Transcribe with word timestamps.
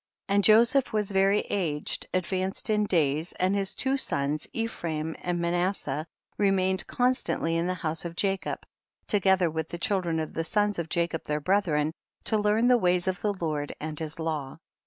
35. 0.29 0.35
And 0.35 0.43
Joseph 0.43 0.93
was 0.93 1.11
very 1.11 1.41
aged, 1.41 2.07
advanced 2.11 2.71
in 2.71 2.85
days, 2.85 3.33
and 3.33 3.55
his 3.55 3.75
two 3.75 3.97
sons, 3.97 4.47
Ephraim 4.51 5.15
and 5.21 5.39
Manasseh, 5.39 6.07
remained 6.39 6.87
constantly 6.87 7.55
in 7.55 7.67
the 7.67 7.75
house 7.75 8.03
of 8.03 8.15
Jacob, 8.15 8.65
to 9.09 9.19
gether 9.19 9.51
with 9.51 9.69
the 9.69 9.77
children 9.77 10.19
of 10.19 10.33
the 10.33 10.43
sons 10.43 10.79
of 10.79 10.89
Jacob 10.89 11.25
their 11.25 11.39
brethren, 11.39 11.93
to 12.23 12.35
learn 12.35 12.67
the 12.67 12.79
ways 12.79 13.07
of 13.07 13.21
the 13.21 13.31
Lord 13.33 13.75
and 13.79 13.99
his 13.99 14.17
law. 14.19 14.57